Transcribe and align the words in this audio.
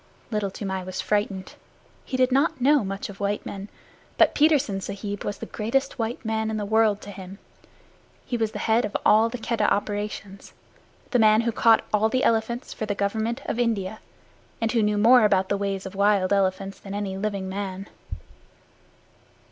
Little 0.31 0.49
Toomai 0.49 0.83
was 0.83 0.99
frightened. 0.99 1.53
He 2.05 2.17
did 2.17 2.31
not 2.31 2.59
know 2.59 2.83
much 2.83 3.07
of 3.07 3.19
white 3.19 3.45
men, 3.45 3.69
but 4.17 4.33
Petersen 4.33 4.81
Sahib 4.81 5.23
was 5.23 5.37
the 5.37 5.45
greatest 5.45 5.99
white 5.99 6.25
man 6.25 6.49
in 6.49 6.57
the 6.57 6.65
world 6.65 7.01
to 7.01 7.11
him. 7.11 7.37
He 8.25 8.35
was 8.35 8.51
the 8.51 8.57
head 8.65 8.83
of 8.83 8.97
all 9.05 9.29
the 9.29 9.37
Keddah 9.37 9.71
operations 9.71 10.53
the 11.11 11.19
man 11.19 11.41
who 11.41 11.51
caught 11.51 11.83
all 11.93 12.09
the 12.09 12.23
elephants 12.23 12.73
for 12.73 12.87
the 12.87 12.95
Government 12.95 13.43
of 13.45 13.59
India, 13.59 13.99
and 14.59 14.71
who 14.71 14.81
knew 14.81 14.97
more 14.97 15.23
about 15.23 15.49
the 15.49 15.55
ways 15.57 15.85
of 15.85 15.95
elephants 15.95 16.79
than 16.79 16.95
any 16.95 17.15
living 17.15 17.47
man. 17.47 17.87